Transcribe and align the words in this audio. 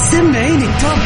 سمعيني 0.00 0.64
التوب 0.64 0.98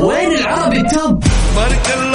وين 0.00 0.32
العربي 0.38 0.80
التوب 0.80 1.24
بارك 1.56 1.94
الله 1.98 2.13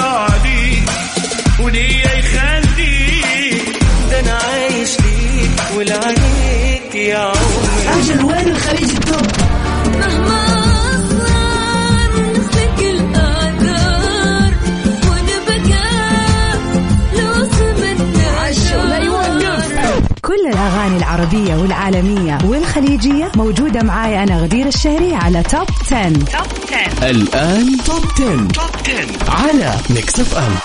العربية 21.19 21.55
والعالمية 21.55 22.37
والخليجية 22.45 23.31
موجودة 23.35 23.83
معاي 23.83 24.23
أنا 24.23 24.37
غدير 24.37 24.67
الشهري 24.67 25.15
على 25.15 25.43
Top 25.43 25.67
10. 25.91 26.07
الآن 27.09 27.77
Top 27.85 28.05
10. 28.15 28.47
Top 28.47 28.69
10 28.85 29.31
على 29.31 29.75
Mix 29.89 30.19
FM 30.19 30.55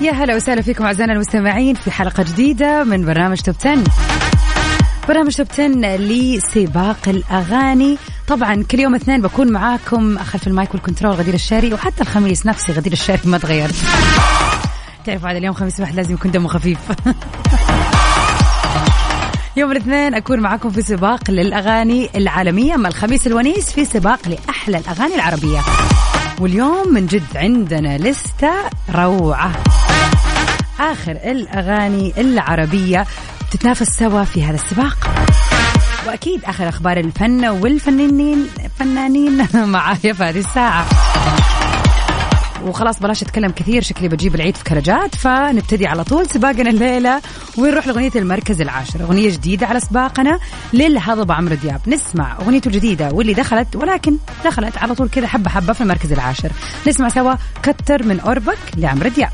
يا 0.00 0.12
هلا 0.12 0.36
وسهلا 0.36 0.62
فيكم 0.62 0.84
أعزائنا 0.84 1.12
المستمعين 1.12 1.74
في 1.74 1.90
حلقة 1.90 2.22
جديدة 2.22 2.84
من 2.84 3.04
برنامج 3.06 3.40
Top 3.40 3.54
10. 3.60 3.84
برنامج 5.08 5.34
Top 5.34 5.46
10 5.52 5.66
لسباق 5.96 7.08
الأغاني 7.08 7.98
طبعا 8.28 8.64
كل 8.70 8.80
يوم 8.80 8.94
اثنين 8.94 9.22
بكون 9.22 9.52
معاكم 9.52 10.18
خلف 10.18 10.46
ال 10.46 10.53
mic 10.53 10.74
وال 10.74 10.83
control 10.83 11.14
غدير 11.14 11.34
الشهري 11.34 11.74
وحتى 11.74 12.02
الخميس 12.02 12.46
نفسي 12.46 12.72
غدير 12.72 12.92
الشهري 12.92 13.20
ما 13.24 13.38
تغيرت 13.38 13.74
تعرف 15.04 15.26
هذا 15.26 15.38
اليوم 15.38 15.54
خميس 15.54 15.80
واحد 15.80 15.94
لازم 15.94 16.14
يكون 16.14 16.30
دمه 16.30 16.48
خفيف. 16.48 16.78
يوم 19.56 19.72
الاثنين 19.72 20.14
أكون 20.14 20.40
معاكم 20.40 20.70
في 20.70 20.82
سباق 20.82 21.30
للأغاني 21.30 22.10
العالمية 22.16 22.74
أما 22.74 22.88
الخميس 22.88 23.26
الونيس 23.26 23.72
في 23.72 23.84
سباق 23.84 24.28
لأحلى 24.28 24.78
الأغاني 24.78 25.14
العربية. 25.14 25.60
واليوم 26.40 26.94
من 26.94 27.06
جد 27.06 27.36
عندنا 27.36 27.98
لستة 27.98 28.52
روعة. 28.94 29.52
آخر 30.80 31.12
الأغاني 31.12 32.12
العربية 32.18 33.06
تتنافس 33.50 33.88
سوا 33.98 34.24
في 34.24 34.44
هذا 34.44 34.54
السباق. 34.54 35.23
وأكيد 36.06 36.44
آخر 36.44 36.68
أخبار 36.68 36.96
الفن 36.96 37.44
والفنانين 37.44 38.46
فنانين 38.78 39.46
معايا 39.72 40.12
في 40.12 40.24
هذه 40.24 40.38
الساعة. 40.38 40.86
وخلاص 42.64 43.00
بلاش 43.00 43.22
أتكلم 43.22 43.50
كثير 43.50 43.82
شكلي 43.82 44.08
بجيب 44.08 44.34
العيد 44.34 44.56
في 44.56 44.64
كرجات 44.64 45.14
فنبتدي 45.14 45.86
على 45.86 46.04
طول 46.04 46.26
سباقنا 46.26 46.70
الليلة. 46.70 47.20
ونروح 47.58 47.86
لأغنية 47.86 48.10
المركز 48.16 48.60
العاشر. 48.60 49.02
أغنية 49.02 49.30
جديدة 49.30 49.66
على 49.66 49.80
سباقنا 49.80 50.38
للهضبه 50.72 51.34
عمرو 51.34 51.54
دياب. 51.54 51.80
نسمع 51.86 52.36
أغنيته 52.40 52.68
الجديدة 52.68 53.10
واللي 53.12 53.34
دخلت 53.34 53.76
ولكن 53.76 54.16
دخلت 54.44 54.78
على 54.78 54.94
طول 54.94 55.08
كذا 55.08 55.26
حبة 55.26 55.50
حبة 55.50 55.72
في 55.72 55.80
المركز 55.80 56.12
العاشر. 56.12 56.52
نسمع 56.88 57.08
سوا 57.08 57.34
كتر 57.62 58.02
من 58.02 58.20
قربك 58.20 58.58
لعمرو 58.76 59.08
دياب. 59.08 59.30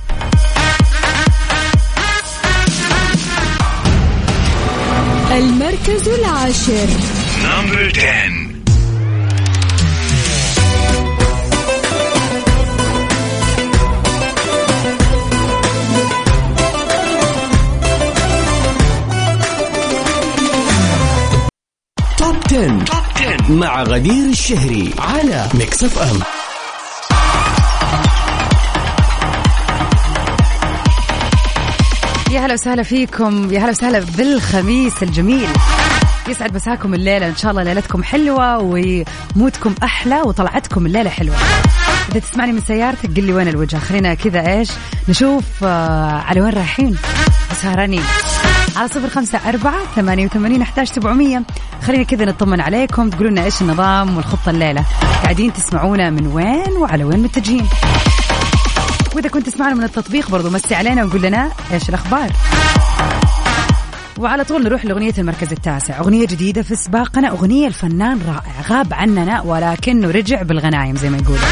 المركز 5.32 6.08
العاشر. 6.08 6.88
number 7.44 7.92
10 7.96 8.50
Top 22.18 22.36
10. 22.48 22.84
Top 22.84 22.96
10 23.16 23.52
مع 23.52 23.82
غدير 23.82 24.24
الشهري 24.28 24.90
على 24.98 25.48
Mix 25.54 25.84
FM 25.84 26.39
يا 32.30 32.40
هلا 32.40 32.54
وسهلا 32.54 32.82
فيكم 32.82 33.52
يا 33.52 33.60
هلا 33.60 33.70
وسهلا 33.70 33.98
بالخميس 33.98 35.02
الجميل. 35.02 35.48
يسعد 36.28 36.54
مساكم 36.54 36.94
الليلة 36.94 37.26
إن 37.26 37.36
شاء 37.36 37.50
الله 37.50 37.62
ليلتكم 37.62 38.02
حلوة 38.02 38.58
ومودكم 38.58 39.74
أحلى 39.84 40.20
وطلعتكم 40.20 40.86
الليلة 40.86 41.10
حلوة. 41.10 41.36
إذا 42.10 42.20
تسمعني 42.20 42.52
من 42.52 42.60
سيارتك 42.60 43.16
قل 43.16 43.24
لي 43.24 43.32
وين 43.32 43.48
الوجهة 43.48 43.80
خلينا 43.80 44.14
كذا 44.14 44.58
إيش؟ 44.58 44.70
نشوف 45.08 45.44
آه 45.64 46.22
على 46.26 46.40
وين 46.40 46.52
رايحين. 46.52 46.96
سهرانين 47.62 48.02
على 48.76 48.88
صفر 48.88 49.08
خمسة 49.08 49.40
أربعة 49.48 49.84
ثمانية 49.96 50.26
وثمانين 50.26 50.62
أحداش 50.62 50.88
سبعمية. 50.88 51.42
خلينا 51.86 52.02
كذا 52.02 52.24
نطمن 52.24 52.60
عليكم 52.60 53.10
تقولوا 53.10 53.30
لنا 53.30 53.44
إيش 53.44 53.62
النظام 53.62 54.16
والخطة 54.16 54.50
الليلة. 54.50 54.84
قاعدين 55.22 55.52
تسمعونا 55.52 56.10
من 56.10 56.26
وين 56.26 56.76
وعلى 56.76 57.04
وين 57.04 57.22
متجهين. 57.22 57.68
وإذا 59.14 59.28
كنت 59.28 59.46
تسمعنا 59.46 59.74
من 59.74 59.84
التطبيق 59.84 60.30
برضو 60.30 60.50
مسي 60.50 60.74
علينا 60.74 61.04
وقول 61.04 61.22
لنا 61.22 61.50
إيش 61.72 61.88
الأخبار. 61.88 62.32
وعلى 64.18 64.44
طول 64.44 64.62
نروح 64.62 64.84
لأغنية 64.84 65.14
المركز 65.18 65.52
التاسع. 65.52 65.98
أغنية 65.98 66.26
جديدة 66.26 66.62
في 66.62 66.74
سباقنا 66.74 67.28
أغنية 67.28 67.66
الفنان 67.66 68.20
رائع 68.28 68.60
غاب 68.68 68.94
عننا 68.94 69.40
ولكنه 69.40 70.10
رجع 70.10 70.42
بالغنايم 70.42 70.96
زي 70.96 71.10
ما 71.10 71.16
يقولوا. 71.16 71.44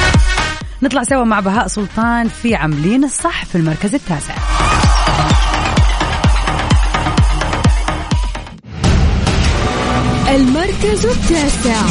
نطلع 0.82 1.02
سوا 1.02 1.24
مع 1.24 1.40
بهاء 1.40 1.66
سلطان 1.66 2.28
في 2.28 2.54
عاملين 2.54 3.04
الصح 3.04 3.44
في 3.44 3.54
المركز 3.54 3.94
التاسع. 3.94 4.34
المركز 10.28 11.06
التاسع. 11.06 11.82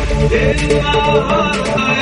نمبر 0.00 0.54
9 0.58 1.92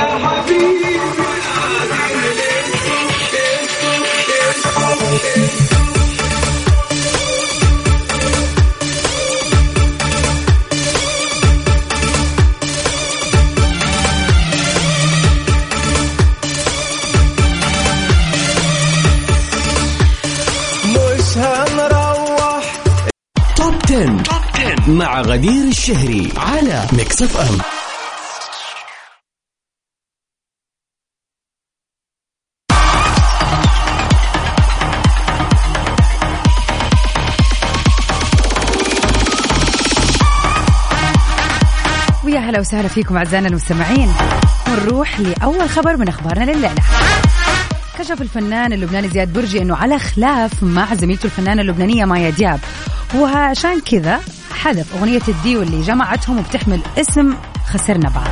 مش 20.85 21.37
هنروح 21.37 22.73
Top 23.55 23.73
10. 23.85 24.05
توب 24.23 24.23
10 24.55 24.89
مع 24.91 25.21
غدير 25.21 25.63
الشهري 25.67 26.29
على 26.37 26.85
Mix 26.93 27.21
FM 27.21 27.57
ويا 42.51 42.57
هلا 42.57 42.67
وسهلا 42.67 42.87
فيكم 42.87 43.17
أعزائنا 43.17 43.47
المستمعين. 43.47 44.09
ونروح 44.67 45.19
لأول 45.19 45.69
خبر 45.69 45.97
من 45.97 46.07
أخبارنا 46.07 46.43
لليلة. 46.43 46.75
كشف 47.99 48.21
الفنان 48.21 48.73
اللبناني 48.73 49.09
زياد 49.09 49.33
برجي 49.33 49.61
إنه 49.61 49.75
على 49.75 49.99
خلاف 49.99 50.63
مع 50.63 50.93
زميلته 50.93 51.25
الفنانة 51.25 51.61
اللبنانية 51.61 52.05
مايا 52.05 52.29
دياب. 52.29 52.59
وعشان 53.15 53.79
كذا 53.79 54.19
حذف 54.53 54.95
أغنية 54.95 55.21
الديو 55.27 55.61
اللي 55.61 55.81
جمعتهم 55.81 56.37
وبتحمل 56.37 56.81
اسم 56.97 57.33
خسرنا 57.67 58.09
بعض 58.09 58.27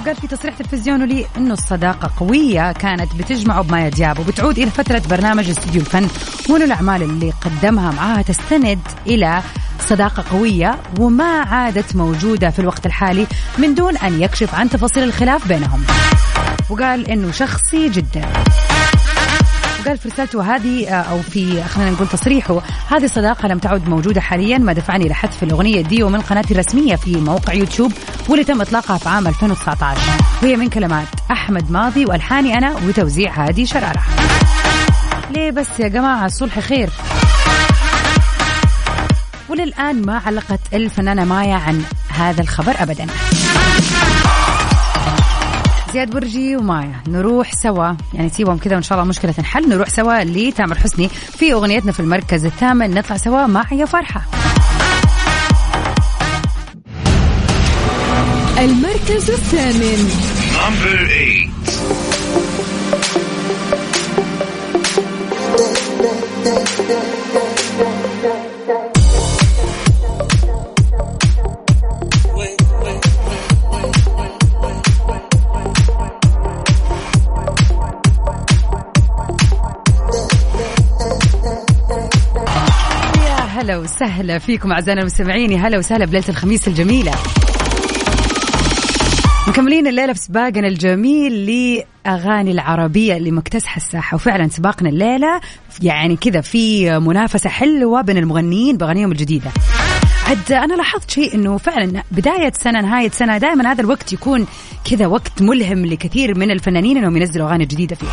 وقال 0.00 0.16
في 0.16 0.26
تصريح 0.26 0.54
تلفزيوني 0.54 1.06
لي 1.06 1.26
إنه 1.36 1.52
الصداقة 1.52 2.10
قوية 2.16 2.72
كانت 2.72 3.14
بتجمعه 3.14 3.62
بمايا 3.62 3.88
دياب 3.88 4.18
وبتعود 4.18 4.58
إلى 4.58 4.70
فترة 4.70 5.02
برنامج 5.10 5.50
استوديو 5.50 5.80
الفن 5.80 6.08
وانه 6.48 6.64
الأعمال 6.64 7.02
اللي 7.02 7.32
قدمها 7.40 7.92
معاها 7.92 8.22
تستند 8.22 8.78
إلى 9.06 9.42
صداقة 9.80 10.24
قوية 10.30 10.78
وما 11.00 11.40
عادت 11.40 11.96
موجودة 11.96 12.50
في 12.50 12.58
الوقت 12.58 12.86
الحالي 12.86 13.26
من 13.58 13.74
دون 13.74 13.96
أن 13.96 14.22
يكشف 14.22 14.54
عن 14.54 14.70
تفاصيل 14.70 15.02
الخلاف 15.02 15.48
بينهم. 15.48 15.84
وقال 16.70 17.10
إنه 17.10 17.30
شخصي 17.30 17.88
جدا. 17.88 18.28
وقال 19.80 19.98
في 19.98 20.08
رسالته 20.08 20.56
هذه 20.56 20.88
آه، 20.88 20.92
أو 20.92 21.22
في 21.22 21.62
خلينا 21.62 21.90
نقول 21.90 22.08
تصريحه 22.08 22.60
هذه 22.88 23.04
الصداقة 23.04 23.48
لم 23.48 23.58
تعد 23.58 23.88
موجودة 23.88 24.20
حاليا 24.20 24.58
ما 24.58 24.72
دفعني 24.72 25.06
إلى 25.06 25.14
حذف 25.14 25.42
الأغنية 25.42 25.80
ديو 25.80 26.08
من 26.08 26.20
قناتي 26.20 26.54
الرسمية 26.54 26.96
في 26.96 27.16
موقع 27.16 27.52
يوتيوب 27.52 27.92
واللي 28.28 28.44
تم 28.44 28.60
إطلاقها 28.60 28.98
في 28.98 29.08
عام 29.08 29.26
2019 29.26 30.00
وهي 30.42 30.56
من 30.56 30.68
كلمات 30.68 31.06
أحمد 31.30 31.70
ماضي 31.70 32.04
وألحاني 32.06 32.58
أنا 32.58 32.76
وتوزيع 32.88 33.44
هادي 33.46 33.66
شرارة. 33.66 34.02
ليه 35.30 35.50
بس 35.50 35.80
يا 35.80 35.88
جماعة؟ 35.88 36.26
الصلح 36.26 36.58
خير. 36.58 36.90
وللآن 39.48 40.02
ما 40.02 40.22
علقت 40.26 40.60
الفنانة 40.74 41.24
مايا 41.24 41.54
عن 41.54 41.82
هذا 42.08 42.42
الخبر 42.42 42.74
أبدا. 42.78 43.06
زياد 45.92 46.10
برجي 46.10 46.56
ومايا 46.56 47.02
نروح 47.08 47.54
سوا. 47.54 47.92
يعني 48.14 48.28
سيبهم 48.28 48.58
كذا 48.58 48.74
وإن 48.74 48.82
شاء 48.82 48.98
الله 48.98 49.08
مشكلة 49.08 49.32
تنحل. 49.32 49.68
نروح 49.68 49.88
سوا 49.88 50.24
لتامر 50.24 50.78
حسني 50.78 51.08
في 51.08 51.52
أغنيتنا 51.52 51.92
في 51.92 52.00
المركز 52.00 52.44
الثامن. 52.44 52.94
نطلع 52.94 53.16
سوا 53.16 53.46
مع 53.46 53.64
يا 53.72 53.84
فرحة. 53.84 54.22
المركز 58.58 59.30
الثامن. 59.30 60.10
Number 60.54 61.08
8. 61.08 61.48
وسهلا 83.98 84.38
فيكم 84.38 84.72
أعزائنا 84.72 85.00
المستمعين. 85.00 85.60
هلا 85.60 85.78
وسهلا 85.78 86.04
بليلة 86.04 86.24
الخميس 86.28 86.68
الجميلة. 86.68 87.12
مكملين 89.48 89.86
الليلة 89.86 90.12
في 90.12 90.18
سباقنا 90.18 90.68
الجميل 90.68 91.32
لأغاني 92.06 92.50
العربية 92.50 93.16
اللي 93.16 93.30
مكتسحه 93.30 93.76
الساحة. 93.76 94.14
وفعلا 94.14 94.48
سباقنا 94.48 94.88
الليلة 94.88 95.40
يعني 95.82 96.16
كذا 96.16 96.40
في 96.40 96.98
منافسة 96.98 97.50
حلوة 97.50 98.00
بين 98.02 98.16
المغنيين 98.16 98.76
بأغانيهم 98.76 99.12
الجديدة. 99.12 99.50
عد 100.26 100.52
أنا 100.52 100.74
لاحظت 100.74 101.10
شيء 101.10 101.34
إنه 101.34 101.56
فعلا 101.56 102.02
بداية 102.10 102.52
سنة 102.54 102.80
نهاية 102.80 103.10
سنة 103.10 103.38
دائما 103.38 103.72
هذا 103.72 103.80
الوقت 103.80 104.12
يكون 104.12 104.46
كذا 104.90 105.06
وقت 105.06 105.42
ملهم 105.42 105.86
لكثير 105.86 106.38
من 106.38 106.50
الفنانين 106.50 106.96
إنهم 106.96 107.16
ينزلوا 107.16 107.48
أغاني 107.48 107.64
جديدة 107.64 107.96
فيه. 107.96 108.08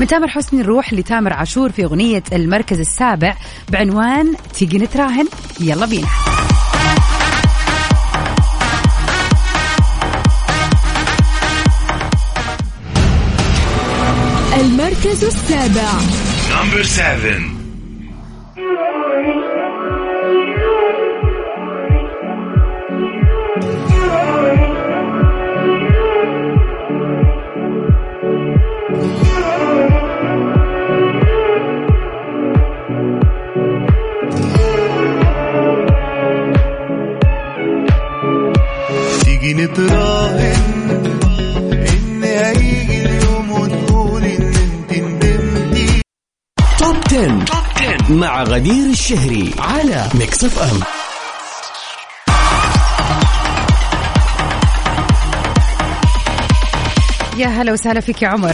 من 0.00 0.06
تامر 0.06 0.28
حسني 0.28 0.62
نروح 0.62 0.92
لتامر 0.92 1.32
عاشور 1.32 1.72
في 1.72 1.84
أغنية 1.84 2.22
المركز 2.32 2.80
السابع 2.80 3.36
بعنوان 3.68 4.34
تيجي 4.54 4.78
نتراهن. 4.78 5.28
يلا 5.60 5.86
بينا. 5.86 6.08
المركز 14.60 15.24
السابع. 15.24 15.90
Number 16.50 16.82
7. 16.82 17.59
Mix 50.42 50.44
FM. 50.44 50.80
يا 57.38 57.46
هلا 57.46 57.72
وسهلا 57.72 58.00
فيك 58.00 58.22
يا 58.22 58.28
عمر. 58.28 58.52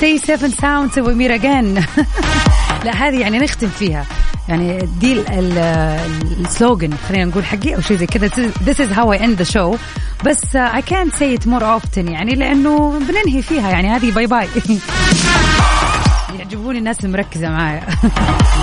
Safe 0.00 0.40
and 0.42 0.54
sound 0.54 0.92
till 0.94 1.02
we 1.10 1.17
meet 1.17 1.30
again. 1.40 1.84
لا 2.84 2.92
هذه 2.96 3.20
يعني 3.20 3.38
نختم 3.38 3.68
فيها. 3.68 4.06
يعني 4.48 4.88
دي 5.00 5.12
ال- 5.12 5.28
ال- 5.28 6.44
ال 6.44 6.51
slogan 6.51 6.90
خلينا 7.08 7.24
نقول 7.24 7.44
حقي 7.44 7.74
أو 7.74 7.80
شيء 7.80 7.96
زي 7.96 8.06
كذا. 8.06 8.28
This 8.66 8.76
is 8.78 8.90
how 8.92 9.10
I 9.12 9.18
end 9.22 9.38
the 9.46 9.52
show. 9.52 9.76
بس 10.24 10.38
uh, 10.56 10.74
I 10.74 10.80
can't 10.80 11.12
say 11.18 11.38
it 11.40 11.46
more 11.46 11.62
often 11.62 11.98
يعني 12.10 12.34
لأنه 12.34 12.98
بننهي 13.08 13.42
فيها. 13.42 13.70
يعني 13.70 13.88
هذه 13.88 14.10
bye 14.10 14.26
bye 14.26 14.48
يعجبوني 16.38 16.78
الناس 16.78 17.04
المركزة 17.04 17.48
معايا. 17.48 17.82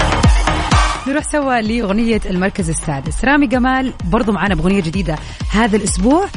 نروح 1.08 1.32
سوا 1.32 1.62
لأغنية 1.62 2.22
المركز 2.26 2.70
السادس. 2.70 3.26
رامي 3.26 3.48
جمال 3.48 3.94
برضو 4.06 4.32
معانا 4.32 4.56
بأغنية 4.56 4.82
جديدة 4.82 5.16
هذا 5.52 5.78
الأسبوع 5.78 6.28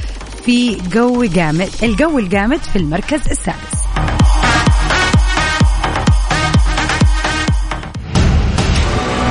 في 0.44 0.76
جو 0.92 1.24
جامد 1.24 1.68
الجو 1.82 2.18
الجامد 2.18 2.58
في 2.58 2.76
المركز 2.76 3.20
السادس. 3.30 3.80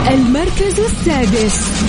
المركز 0.08 0.80
السادس. 0.80 1.80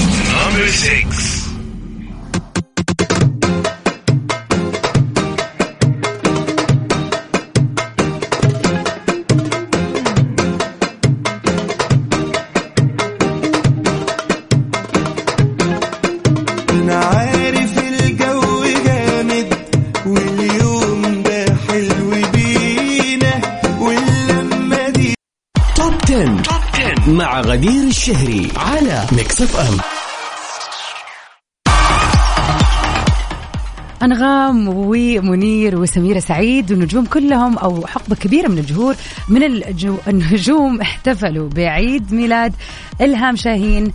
أنغام 34.03 34.69
ومنير 34.69 35.81
وسميرة 35.81 36.19
سعيد 36.19 36.73
والنجوم 36.73 37.05
كلهم 37.07 37.59
أو 37.59 37.87
حقبة 37.87 38.17
كبيرة 38.17 38.49
من 38.49 38.59
الجهور 38.59 38.95
من 39.29 39.43
الجو 39.43 39.97
النجوم 40.09 40.81
احتفلوا 40.81 41.49
بعيد 41.49 42.15
ميلاد 42.15 42.55
إلهام 43.01 43.37
شاهين. 43.37 43.93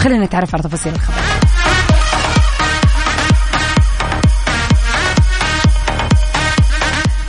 خلينا 0.00 0.24
نتعرف 0.24 0.54
على 0.54 0.62
تفاصيل 0.64 0.92
الخبر. 0.92 1.14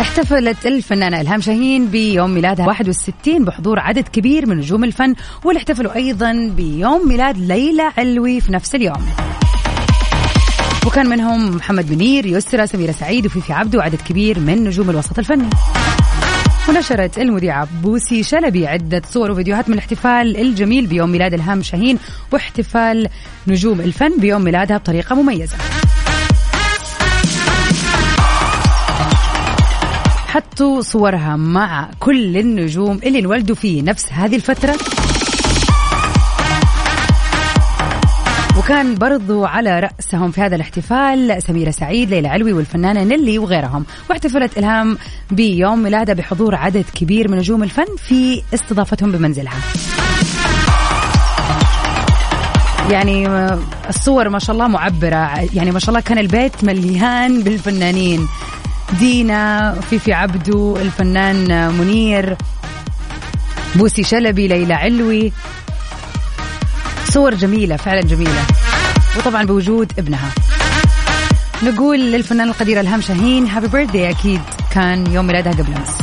احتفلت 0.02 0.66
الفنانة 0.66 1.22
إلهام 1.22 1.42
شاهين 1.42 1.88
بيوم 1.88 2.34
ميلادها 2.34 2.68
61 2.68 3.46
بحضور 3.46 3.80
عدد 3.80 4.08
كبير 4.08 4.46
من 4.46 4.58
نجوم 4.58 4.84
الفن 4.84 5.16
واللي 5.44 5.60
احتفلوا 5.60 5.96
أيضا 5.96 6.52
بيوم 6.58 7.08
ميلاد 7.08 7.38
ليلى 7.38 7.92
علوي 7.98 8.42
في 8.42 8.52
نفس 8.52 8.76
اليوم. 8.76 9.06
وكان 10.88 11.10
منهم 11.10 11.56
محمد 11.56 11.92
منير 11.92 12.25
يسرى 12.25 12.68
سميرة 12.68 12.92
سعيد 12.92 13.25
وفيفي 13.25 13.54
عبده 13.54 13.80
وعدد 13.80 14.02
كبير 14.02 14.40
من 14.40 14.63
نجوم 14.63 14.90
الوسط 14.90 15.20
الفني. 15.20 15.50
ونشرت 16.70 17.18
المذيعة 17.18 17.68
بوسي 17.84 18.24
شلبي 18.24 18.68
عدة 18.68 19.02
صور 19.12 19.32
وفيديوهات 19.32 19.70
من 19.70 19.74
الاحتفال 19.74 20.38
الجميل 20.38 20.88
بيوم 20.88 21.12
ميلاد 21.12 21.34
إلهام 21.34 21.62
شاهين 21.62 21.98
واحتفال 22.32 23.08
نجوم 23.48 23.82
الفن 23.82 24.20
بيوم 24.20 24.42
ميلادها 24.42 24.78
بطريقة 24.78 25.16
مميزة. 25.16 25.58
حطوا 30.28 30.82
صورها 30.82 31.36
مع 31.36 31.90
كل 32.00 32.38
النجوم 32.38 33.00
اللي 33.04 33.20
انولدوا 33.20 33.56
في 33.56 33.82
نفس 33.82 34.06
هذه 34.12 34.36
الفترة. 34.36 34.78
وكان 38.58 38.96
برضو 38.96 39.46
على 39.46 39.80
رأسهم 39.80 40.32
في 40.32 40.42
هذا 40.42 40.56
الاحتفال 40.56 41.44
سميرة 41.44 41.72
سعيد 41.72 42.10
ليلى 42.10 42.28
علوي 42.28 42.54
والفنانة 42.54 43.04
نيلي 43.04 43.40
وغيرهم. 43.40 43.86
واحتفلت 44.10 44.58
إلهام 44.58 44.98
بيوم 45.32 45.84
ميلادها 45.84 46.16
بحضور 46.16 46.56
عدد 46.56 46.86
كبير 46.96 47.32
من 47.32 47.38
نجوم 47.38 47.64
الفن 47.64 47.96
في 48.08 48.42
استضافتهم 48.54 49.12
بمنزلها. 49.12 49.54
يعني 52.90 53.28
الصور 53.90 54.30
ما 54.30 54.40
شاء 54.40 54.54
الله 54.54 54.68
معبرة 54.68 55.30
يعني 55.54 55.72
ما 55.72 55.80
شاء 55.80 55.90
الله 55.90 56.02
كان 56.02 56.18
البيت 56.18 56.64
مليان 56.64 57.44
بالفنانين. 57.44 58.28
دينا 59.00 59.74
فيفي 59.90 60.14
عبدو 60.14 60.78
الفنان 60.78 61.72
منير 61.74 62.38
بوسي 63.76 64.04
شلبي 64.04 64.48
ليلى 64.48 64.74
علوي. 64.74 65.32
صور 67.13 67.36
جميلة 67.36 67.75
فعلا 67.77 68.01
جميلة. 68.01 68.41
وطبعا 69.17 69.43
بوجود 69.43 69.91
ابنها. 70.00 70.29
نقول 71.63 72.00
للفنان 72.00 72.48
القدير 72.48 72.79
ألهام 72.79 73.01
شاهين 73.01 73.48
هابي 73.48 73.67
بيرثدي 73.67 74.10
أكيد 74.10 74.41
كان 74.72 75.12
يوم 75.12 75.27
ميلادها 75.27 75.53
قبل 75.53 75.74
أمس. 75.74 75.98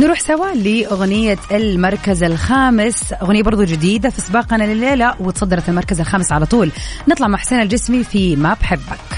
نروح 0.00 0.20
سوا 0.20 0.54
لأغنية 0.54 1.38
المركز 1.50 2.22
الخامس 2.22 3.12
أغنية 3.22 3.42
برضو 3.42 3.64
جديدة 3.64 4.10
في 4.10 4.20
سباقنا 4.20 4.64
لليلة 4.64 5.14
وتصدرت 5.20 5.68
المركز 5.68 6.00
الخامس 6.00 6.32
على 6.32 6.46
طول. 6.46 6.70
نطلع 7.08 7.28
مع 7.28 7.38
حسين 7.38 7.60
الجسمي 7.60 8.04
في 8.04 8.36
ما 8.36 8.56
بحبك. 8.60 9.17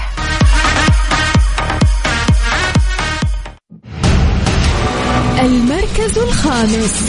المركز 5.41 6.17
الخامس. 6.17 7.03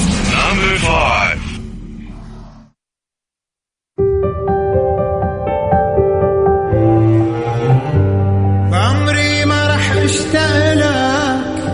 عمري 8.72 9.44
ما 9.44 9.66
رح 9.74 9.92
اشتاق 9.92 10.74
لك 10.74 11.64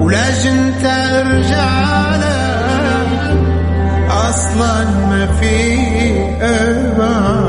ولازم 0.00 0.72
ترجع 0.72 2.16
لك 2.16 3.36
أصلا 4.10 4.84
ما 4.84 5.38
في 5.40 5.74
ابعد 6.40 7.43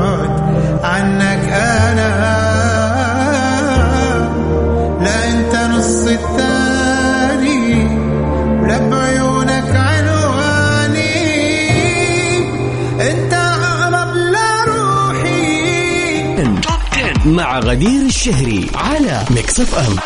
مع 17.36 17.58
غدير 17.58 18.06
الشهري 18.06 18.70
على 18.74 19.24
Mix 19.30 19.60
FM 19.60 19.96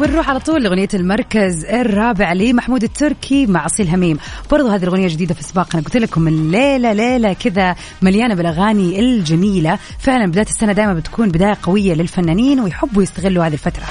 ونروح 0.00 0.30
على 0.30 0.40
طول 0.40 0.62
لأغنية 0.62 0.88
المركز 0.94 1.64
الرابع 1.64 2.32
لمحمود 2.32 2.82
التركي 2.82 3.46
مع 3.46 3.66
أصيل 3.66 3.88
هميم. 3.88 4.18
برضو 4.50 4.68
هذه 4.68 4.82
الأغنية 4.82 5.08
جديدة 5.08 5.34
في 5.34 5.42
سباقنا 5.42 5.82
قلت 5.82 5.96
لكم 5.96 6.28
الليلة 6.28 6.92
ليلة 6.92 7.32
كذا 7.32 7.76
مليانة 8.02 8.34
بالأغاني 8.34 9.00
الجميلة. 9.00 9.78
فعلا 9.98 10.26
بداية 10.26 10.46
السنة 10.46 10.72
دائما 10.72 10.94
بتكون 10.94 11.28
بداية 11.28 11.56
قوية 11.62 11.94
للفنانين 11.94 12.60
ويحبوا 12.60 13.02
يستغلوا 13.02 13.46
هذه 13.46 13.52
الفترة. 13.52 13.84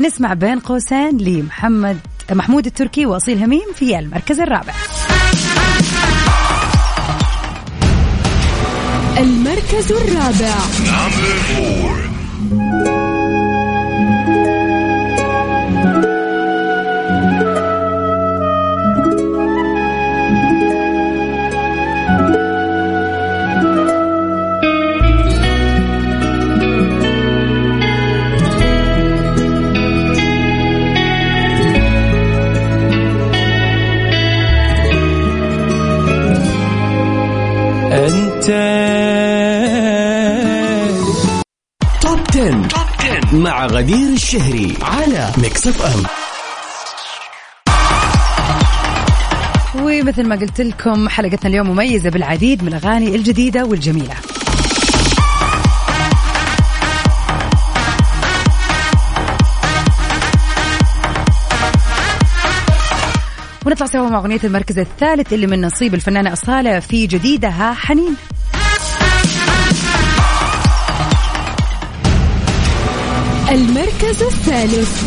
نسمع 0.00 0.34
بين 0.34 0.58
قوسين 0.58 1.18
لمحمد 1.18 1.98
محمود 2.30 2.66
التركي 2.66 3.06
وأصيل 3.06 3.42
هميم 3.42 3.72
في 3.74 3.98
المركز 3.98 4.40
الرابع. 4.40 4.72
المركز 9.74 9.92
الرابع. 9.92 10.54
10. 42.74 43.36
مع 43.36 43.66
غدير 43.66 44.08
الشهري 44.12 44.74
على 44.82 45.32
Mix 45.38 45.66
FM 45.66 46.02
ومثل 49.84 50.28
ما 50.28 50.36
قلت 50.36 50.60
لكم 50.60 51.08
حلقتنا 51.08 51.50
اليوم 51.50 51.70
مميزة 51.70 52.10
بالعديد 52.10 52.62
من 52.62 52.68
الأغاني 52.68 53.14
الجديدة 53.14 53.64
والجميلة 53.64 54.14
ونطلع 63.66 63.86
سوا 63.86 64.08
مع 64.08 64.18
أغنية 64.18 64.40
المركز 64.44 64.78
الثالث 64.78 65.32
اللي 65.32 65.46
من 65.46 65.60
نصيب 65.60 65.94
الفنانة 65.94 66.32
أصالة 66.32 66.80
في 66.80 67.06
جديدها 67.06 67.72
حنين 67.72 68.16
المركز 73.54 74.22
الثالث. 74.22 75.02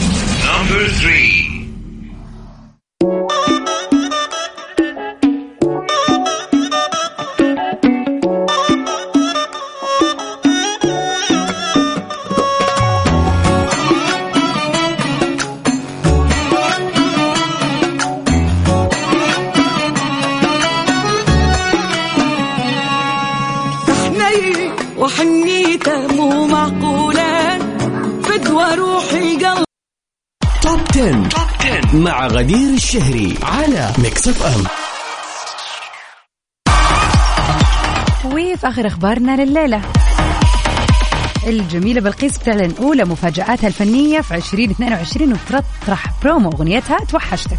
Mix 33.98 34.28
FM 34.28 34.64
وفي 38.26 38.68
آخر 38.68 38.88
أخبارنا 38.88 39.44
لليلة. 39.44 39.82
الجميلة 41.48 42.02
بلقيس 42.02 42.38
بتعلن 42.38 42.74
أولى 42.80 43.06
مفاجآتها 43.06 43.68
الفنية 43.68 44.22
في 44.22 44.36
2022 44.36 45.34
وتطرح 45.34 46.06
برومو 46.24 46.50
أغنيتها 46.50 46.98
توحشتك. 46.98 47.58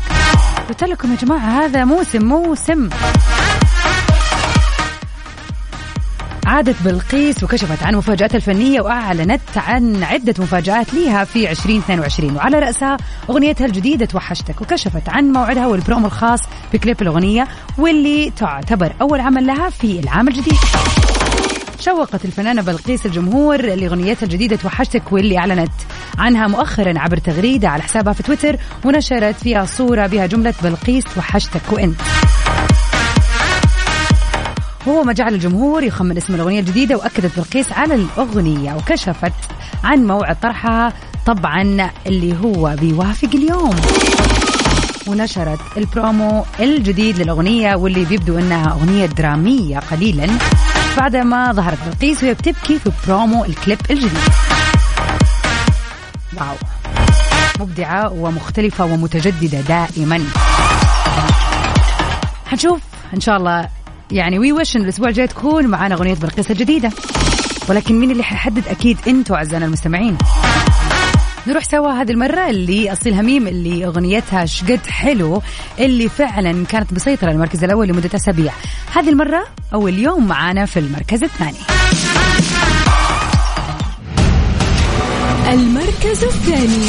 قلت 0.68 0.84
لكم 0.84 1.10
يا 1.10 1.16
جماعة 1.16 1.64
هذا 1.64 1.84
موسم 1.84 2.24
موسم. 2.24 2.88
عادت 6.48 6.82
بلقيس 6.84 7.42
وكشفت 7.42 7.82
عن 7.82 7.94
مفاجآتها 7.96 8.36
الفنية 8.36 8.80
وأعلنت 8.80 9.40
عن 9.56 10.02
عدة 10.02 10.34
مفاجآت 10.38 10.94
ليها 10.94 11.24
في 11.24 11.50
2022 11.50 12.36
وعلى 12.36 12.58
رأسها 12.58 12.96
أغنيتها 13.30 13.66
الجديدة 13.66 14.06
توحشتك 14.06 14.60
وكشفت 14.60 15.08
عن 15.08 15.24
موعدها 15.32 15.66
والبرومو 15.66 16.06
الخاص 16.06 16.40
بكليب 16.72 17.02
الأغنية 17.02 17.48
واللي 17.78 18.30
تعتبر 18.30 18.92
أول 19.00 19.20
عمل 19.20 19.46
لها 19.46 19.70
في 19.70 20.00
العام 20.00 20.28
الجديد. 20.28 20.58
شوقت 21.80 22.24
الفنانة 22.24 22.62
بلقيس 22.62 23.06
الجمهور 23.06 23.62
لأغنيتها 23.62 24.24
الجديدة 24.24 24.56
توحشتك 24.56 25.12
واللي 25.12 25.38
أعلنت 25.38 25.72
عنها 26.18 26.46
مؤخرا 26.46 26.98
عبر 26.98 27.16
تغريدة 27.16 27.68
على 27.68 27.82
حسابها 27.82 28.12
في 28.12 28.22
تويتر 28.22 28.56
ونشرت 28.84 29.34
فيها 29.34 29.64
صورة 29.64 30.06
بها 30.06 30.26
جملة 30.26 30.54
بلقيس 30.62 31.04
توحشتك 31.14 31.72
وأنت. 31.72 32.00
هو 34.88 35.02
ما 35.04 35.12
جعل 35.12 35.34
الجمهور 35.34 35.82
يخمن 35.82 36.16
اسم 36.16 36.34
الأغنية 36.34 36.60
الجديدة 36.60 36.96
وأكدت 36.96 37.36
بلقيس 37.36 37.72
على 37.72 37.94
الأغنية 37.94 38.74
وكشفت 38.74 39.32
عن 39.84 40.06
موعد 40.06 40.40
طرحها 40.40 40.92
طبعا 41.26 41.90
اللي 42.06 42.36
هو 42.44 42.76
بيوافق 42.80 43.28
اليوم. 43.34 43.76
ونشرت 45.06 45.58
البرومو 45.76 46.44
الجديد 46.60 47.18
للأغنية 47.18 47.74
واللي 47.74 48.04
بيبدو 48.04 48.38
أنها 48.38 48.72
أغنية 48.72 49.06
درامية 49.06 49.78
قليلا 49.78 50.26
بعدما 50.96 51.52
ظهرت 51.52 51.78
بلقيس 51.86 52.22
وهي 52.22 52.34
بتبكي 52.34 52.78
في 52.78 52.90
برومو 53.06 53.44
الكليب 53.44 53.78
الجديد. 53.90 54.18
wow. 56.36 56.56
مبدعة 57.60 58.12
ومختلفة 58.12 58.84
ومتجددة 58.84 59.60
دائما. 59.60 60.20
حنشوف 62.46 62.80
إن 63.14 63.20
شاء 63.20 63.36
الله 63.36 63.68
يعني 64.10 64.38
وي 64.38 64.52
وش 64.52 64.76
إن 64.76 64.82
الأسبوع 64.82 65.08
الجاي 65.08 65.26
تكون 65.26 65.66
معانا 65.66 65.94
أغنية 65.94 66.14
بلقيس 66.14 66.50
الجديده 66.50 66.90
ولكن 67.68 68.00
مين 68.00 68.10
اللي 68.10 68.22
حيحدد؟ 68.22 68.68
أكيد 68.68 68.98
أنتوا 69.08 69.36
أعزائنا 69.36 69.66
المستمعين. 69.66 70.18
نروح 71.46 71.64
سوا 71.64 71.92
هذه 71.92 72.10
المرة 72.10 72.50
اللي 72.50 72.92
أصيل 72.92 73.14
هميم 73.14 73.48
اللي 73.48 73.86
أغنيتها 73.86 74.46
شقد 74.46 74.80
حلو 74.86 75.42
اللي 75.78 76.08
فعلا 76.08 76.64
كانت 76.66 76.92
مسيطرة 76.92 77.30
المركز 77.30 77.64
الأول 77.64 77.88
لمدة 77.88 78.10
أسابيع. 78.14 78.52
هذه 78.94 79.08
المرة 79.08 79.44
أو 79.74 79.88
اليوم 79.88 80.26
معانا 80.26 80.66
في 80.66 80.78
المركز 80.78 81.22
الثاني. 81.24 81.58
المركز 85.52 86.24
الثاني. 86.24 86.88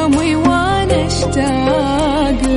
نومي 0.00 0.36
وأنا 0.36 1.06
اشتاق. 1.06 2.56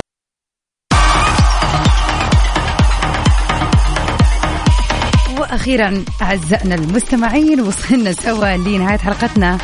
وأخيرا 5.40 6.06
أعزائنا 6.22 6.76
المستمعين 6.76 7.62
وصلنا 7.62 8.14
سوا 8.14 8.58
لنهاية 8.58 8.98
حلقتنا. 8.98 9.58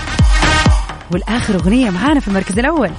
والآخر 1.12 1.56
أغنية 1.56 1.90
معانا 1.90 2.20
في 2.20 2.28
المركز 2.28 2.60
الأول. 2.60 2.92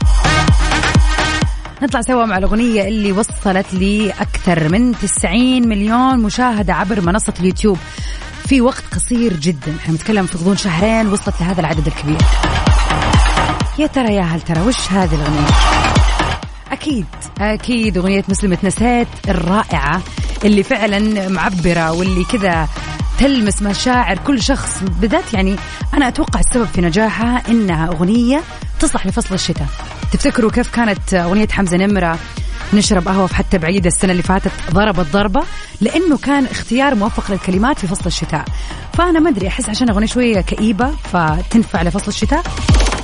نطلع 1.83 2.01
سوا 2.01 2.25
مع 2.25 2.39
الأغنية 2.39 2.83
اللي 2.89 3.13
وصلت 3.13 3.75
لي 3.75 4.11
أكثر 4.11 4.69
من 4.69 4.93
90 4.93 5.69
مليون 5.69 6.19
مشاهدة 6.19 6.75
عبر 6.75 7.01
منصة 7.01 7.35
اليوتيوب. 7.41 7.79
في 8.49 8.61
وقت 8.61 8.85
قصير 8.95 9.33
جدا. 9.33 9.77
إحنا 9.81 9.93
بنتكلم 9.93 10.27
في 10.27 10.39
غضون 10.39 10.57
شهرين 10.57 11.13
وصلت 11.13 11.35
لهذا 11.41 11.61
العدد 11.61 11.87
الكبير. 11.87 12.19
يا 13.81 13.87
ترى 13.87 14.15
يا 14.15 14.23
هل 14.23 14.41
ترى 14.41 14.61
وش 14.61 14.93
هذه 14.93 15.15
الأغنية؟ 15.15 15.47
أكيد 16.73 17.07
أكيد 17.41 17.99
أغنية 17.99 18.25
مسلمة 18.29 18.59
نسيت 18.65 19.09
الرائعة 19.29 20.03
اللي 20.45 20.63
فعلا 20.63 21.29
معبرة 21.29 21.93
واللي 21.93 22.25
كذا 22.25 22.69
تلمس 23.19 23.63
مشاعر 23.63 24.19
كل 24.19 24.43
شخص 24.43 24.83
بالذات 24.83 25.35
يعني 25.35 25.57
أنا 25.95 26.09
أتوقع 26.09 26.41
السبب 26.41 26.65
في 26.65 26.81
نجاحها 26.81 27.43
إنها 27.49 27.87
أغنية 27.89 28.43
تصلح 28.81 29.07
لفصل 29.07 29.35
الشتاء. 29.35 29.67
تفتكروا 30.13 30.51
كيف 30.51 30.71
كانت 30.71 31.15
أغنية 31.15 31.49
حمزة 31.49 31.77
نمرة 31.77 32.19
نشرب 32.73 33.09
قهوة 33.09 33.27
في 33.27 33.35
حتى 33.35 33.59
بعيده 33.59 33.89
السنة 33.89 34.13
اللي 34.13 34.23
فاتت 34.23 34.53
ضربت 34.71 35.07
ضربه 35.13 35.43
لأنه 35.81 36.19
كان 36.19 36.45
اختيار 36.45 36.95
موفق 36.95 37.31
للكلمات 37.31 37.79
في 37.79 37.87
فصل 37.87 38.07
الشتاء. 38.07 38.45
فأنا 38.93 39.21
ما 39.21 39.31
أدري 39.31 39.49
أحس 39.49 39.69
عشان 39.69 39.91
أغنية 39.91 40.07
شوية 40.07 40.41
كئيبة 40.41 40.91
فتنفع 41.13 41.83
لفصل 41.83 42.09
الشتاء. 42.09 42.43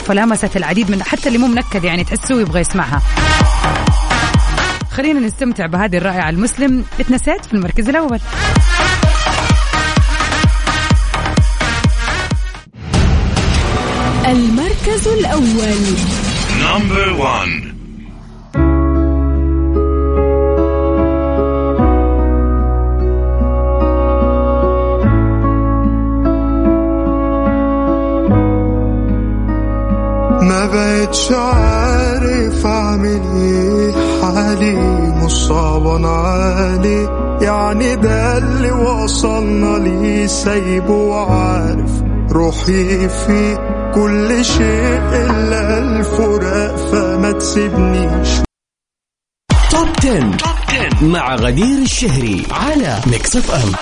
فلامست 0.06 0.56
العديد 0.56 0.90
من 0.90 1.02
حتى 1.02 1.28
اللي 1.28 1.38
مو 1.38 1.46
منكد 1.46 1.84
يعني 1.84 2.04
تحسه 2.04 2.40
يبغى 2.40 2.60
يسمعها. 2.60 3.02
خلينا 4.90 5.20
نستمتع 5.20 5.66
بهذه 5.66 5.96
الرائعة 5.96 6.30
المسلم. 6.30 6.84
اتنسيت 7.00 7.44
في 7.44 7.54
المركز 7.54 7.88
الأول. 7.88 8.20
المركز 14.26 15.08
الأول. 15.08 15.96
نمبر 16.60 17.12
1 17.12 17.65
مش 31.10 31.30
عارف 31.30 32.66
اعمل 32.66 33.20
إيه 33.36 33.92
حالي 34.22 34.76
مصعب 35.24 35.86
علي 36.04 37.08
يعني 37.42 37.96
ده 37.96 38.38
اللي 38.38 38.72
وصلنا 38.72 39.78
ليه 39.78 40.26
سايبه 40.26 40.90
وعارف 40.92 41.90
روحي 42.32 43.08
في 43.08 43.58
كل 43.94 44.44
شيء 44.44 45.00
إلا 45.12 45.78
الفراق 45.78 46.76
فما 46.76 47.32
تسيبنيش 47.32 48.28
Top 49.70 49.88
10 49.98 51.06
مع 51.06 51.34
غدير 51.34 51.78
الشهري 51.82 52.46
على 52.50 52.98
Mix 53.06 53.36
FM 53.36 53.72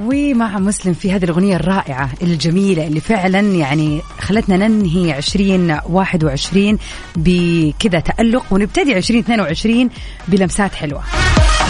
ومع 0.00 0.58
مسلم 0.58 0.94
في 0.94 1.12
هذه 1.12 1.24
الأغنية 1.24 1.56
الرائعة 1.56 2.10
الجميلة 2.22 2.86
اللي 2.86 3.00
فعلا 3.00 3.40
يعني 3.40 4.00
خلتنا 4.20 4.68
ننهي 4.68 5.18
2021 5.18 6.78
بكذا 7.16 8.00
تألق 8.00 8.44
ونبتدي 8.50 8.96
2022 8.98 9.90
بلمسات 10.28 10.74
حلوة. 10.74 11.02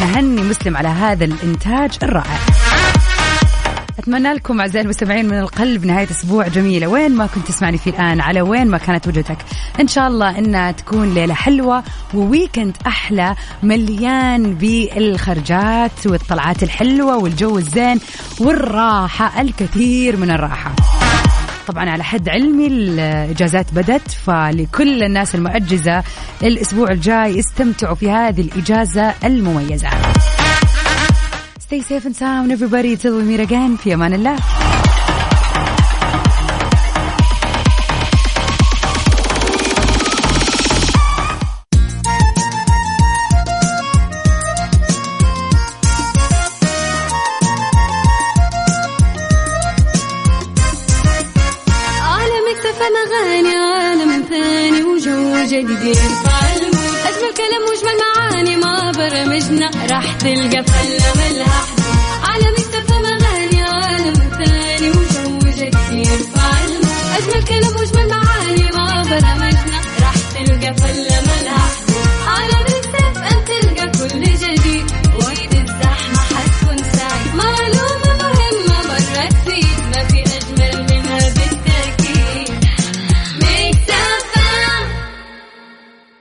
نهني 0.00 0.42
مسلم 0.42 0.76
على 0.76 0.88
هذا 0.88 1.24
الإنتاج 1.24 1.98
الرائع. 2.02 2.38
أتمنى 3.98 4.32
لكم 4.32 4.60
أعزائي 4.60 4.84
المستمعين 4.84 5.26
من 5.26 5.38
القلب 5.38 5.84
نهاية 5.84 6.10
أسبوع 6.10 6.48
جميلة. 6.48 6.86
وين 6.86 7.16
ما 7.16 7.26
كنت 7.26 7.46
تسمعني 7.46 7.78
في 7.78 7.90
الآن 7.90 8.20
على 8.20 8.40
وين 8.40 8.66
ما 8.66 8.78
كانت 8.78 9.08
وجهتك 9.08 9.36
إن 9.80 9.88
شاء 9.88 10.08
الله 10.08 10.38
إنها 10.38 10.72
تكون 10.72 11.14
ليلة 11.14 11.34
حلوة 11.34 11.82
وويكند 12.14 12.76
أحلى 12.86 13.34
مليان 13.62 14.54
بالخرجات 14.54 16.06
والطلعات 16.06 16.62
الحلوة 16.62 17.16
والجو 17.16 17.58
الزين 17.58 18.00
والراحة 18.40 19.40
الكثير 19.40 20.16
من 20.16 20.30
الراحة. 20.30 20.72
طبعا 21.66 21.90
على 21.90 22.04
حد 22.04 22.28
علمي 22.28 22.66
الإجازات 22.66 23.74
بدت 23.74 24.10
فلكل 24.10 25.02
الناس 25.02 25.34
المؤجزة 25.34 26.02
الأسبوع 26.42 26.90
الجاي 26.90 27.40
استمتعوا 27.40 27.94
في 27.94 28.10
هذه 28.10 28.40
الإجازة 28.40 29.14
المميزة. 29.24 29.88
Stay 31.68 31.82
safe 31.82 32.06
and 32.06 32.16
sound 32.16 32.50
everybody. 32.50 32.96
Till 32.96 33.18
we 33.18 33.24
meet 33.24 33.40
again. 33.40 33.76
في 33.76 33.94
أمان 33.94 34.14
الله 34.14 34.36
اغاني 53.06 53.56
عالم 56.26 56.72
أجمل 57.08 57.34
كلام 57.36 57.62
وأجمل 57.68 58.07
برمجنا 58.98 59.70
راح 59.90 60.12
تلقى 60.12 60.64
فلة 60.64 61.12
ملها 61.16 61.60
حدود. 61.68 61.86
عالم 62.22 62.54
اكتفى 62.58 62.94
اغاني 62.94 63.62
عالم 63.62 64.14
ثاني 64.14 64.90
وجو 64.90 65.38
جديد 65.38 65.74
المود 65.90 66.86
أجمل 67.18 67.44
كلام 67.48 67.76
واجمل 67.76 68.08
معاني 68.08 68.70
ما 68.76 69.02
برمجنا 69.02 69.78
راح 70.02 70.14
تلقى 70.34 70.74
فلة 70.74 71.20
ملها 71.20 71.67